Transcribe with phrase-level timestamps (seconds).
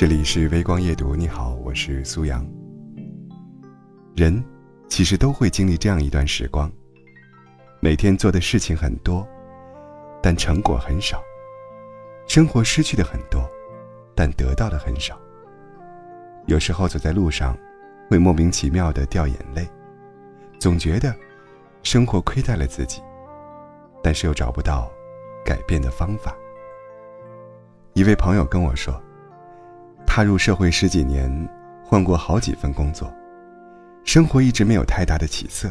[0.00, 2.42] 这里是微光夜读，你好，我是苏阳。
[4.16, 4.42] 人
[4.88, 6.72] 其实都会经历这样一段时光，
[7.80, 9.28] 每天做的事情很多，
[10.22, 11.18] 但成果很少；
[12.26, 13.46] 生活失去的很多，
[14.16, 15.20] 但得到的很少。
[16.46, 17.54] 有时候走在路上，
[18.08, 19.68] 会莫名其妙的掉眼泪，
[20.58, 21.14] 总觉得
[21.82, 23.02] 生活亏待了自己，
[24.02, 24.90] 但是又找不到
[25.44, 26.34] 改变的方法。
[27.92, 28.98] 一位朋友跟我说。
[30.12, 31.30] 踏入社会十几年，
[31.84, 33.08] 换过好几份工作，
[34.02, 35.70] 生活一直没有太大的起色。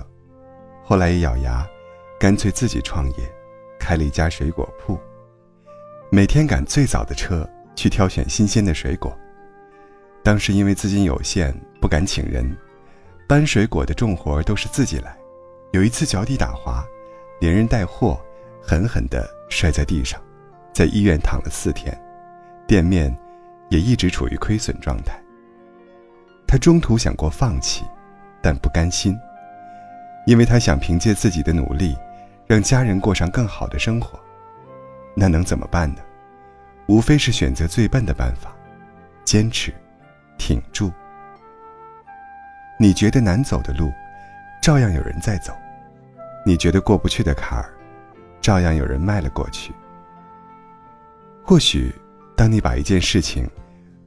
[0.82, 1.68] 后来一咬牙，
[2.18, 3.30] 干脆自己创业，
[3.78, 4.98] 开了一家水果铺。
[6.10, 9.14] 每天赶最早的车去挑选新鲜的水果。
[10.24, 12.50] 当时因为资金有限，不敢请人，
[13.28, 15.18] 搬水果的重活都是自己来。
[15.74, 16.82] 有一次脚底打滑，
[17.42, 18.18] 连人带货
[18.62, 20.18] 狠狠地摔在地上，
[20.74, 21.94] 在医院躺了四天，
[22.66, 23.14] 店面。
[23.70, 25.20] 也一直处于亏损状态。
[26.46, 27.86] 他中途想过放弃，
[28.42, 29.18] 但不甘心，
[30.26, 31.96] 因为他想凭借自己的努力，
[32.48, 34.20] 让家人过上更好的生活。
[35.16, 36.02] 那能怎么办呢？
[36.88, 38.52] 无非是选择最笨的办法，
[39.24, 39.72] 坚持，
[40.40, 40.92] 挺住。
[42.80, 43.92] 你觉得难走的路，
[44.62, 45.54] 照样有人在走；
[46.44, 47.70] 你觉得过不去的坎儿，
[48.42, 49.72] 照样有人迈了过去。
[51.44, 51.94] 或许。
[52.40, 53.46] 当你把一件事情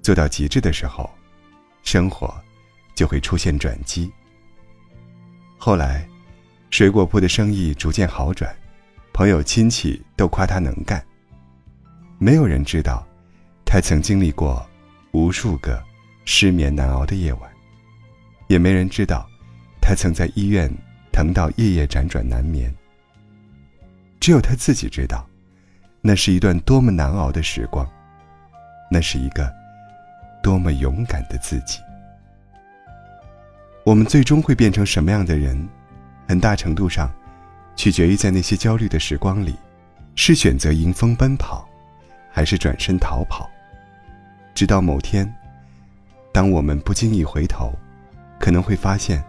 [0.00, 1.10] 做到极致的时候，
[1.82, 2.34] 生活
[2.94, 4.10] 就会出现转机。
[5.58, 6.08] 后来，
[6.70, 8.50] 水果铺的生意逐渐好转，
[9.12, 11.04] 朋友亲戚都夸他能干。
[12.18, 13.06] 没有人知道，
[13.66, 14.66] 他曾经历过
[15.10, 15.84] 无数个
[16.24, 17.52] 失眠难熬的夜晚，
[18.48, 19.28] 也没人知道，
[19.78, 20.74] 他曾在医院
[21.12, 22.74] 疼到夜夜辗转难眠。
[24.20, 25.28] 只有他自己知道，
[26.00, 27.86] 那是一段多么难熬的时光。
[28.92, 29.50] 那是一个
[30.42, 31.80] 多么勇敢的自己。
[33.84, 35.66] 我们最终会变成什么样的人，
[36.28, 37.10] 很大程度上
[37.74, 39.56] 取决于在那些焦虑的时光里，
[40.14, 41.66] 是选择迎风奔跑，
[42.30, 43.50] 还是转身逃跑。
[44.54, 45.34] 直到某天，
[46.30, 47.72] 当我们不经意回头，
[48.38, 49.24] 可能会发现，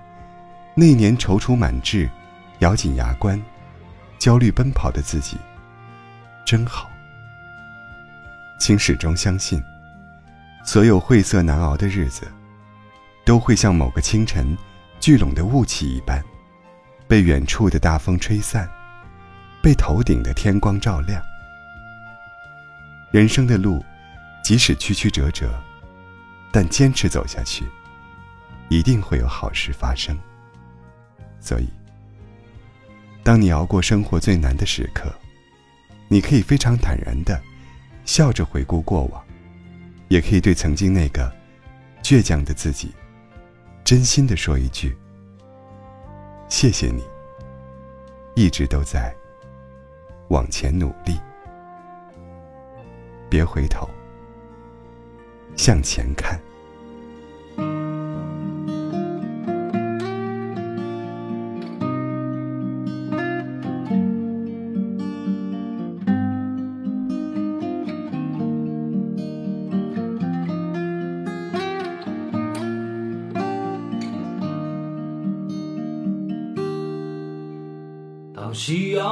[0.75, 2.09] 那年踌躇满志、
[2.59, 3.41] 咬紧牙关、
[4.19, 5.37] 焦虑奔跑的自己，
[6.45, 6.89] 真好。
[8.63, 9.61] 请始终相信，
[10.63, 12.25] 所有晦涩难熬的日子，
[13.25, 14.57] 都会像某个清晨
[15.01, 16.23] 聚拢的雾气一般，
[17.05, 18.65] 被远处的大风吹散，
[19.61, 21.21] 被头顶的天光照亮。
[23.11, 23.83] 人生的路，
[24.41, 25.53] 即使曲曲折折，
[26.49, 27.65] 但坚持走下去，
[28.69, 30.17] 一定会有好事发生。
[31.41, 31.67] 所以，
[33.25, 35.13] 当你熬过生活最难的时刻，
[36.07, 37.37] 你可以非常坦然的。
[38.05, 39.23] 笑着回顾过往，
[40.07, 41.33] 也可以对曾经那个
[42.01, 42.93] 倔强的自己，
[43.83, 44.95] 真心的说一句
[46.49, 47.03] ：“谢谢你，
[48.35, 49.13] 一直都在
[50.29, 51.19] 往前努力，
[53.29, 53.89] 别回头，
[55.55, 56.39] 向前看。”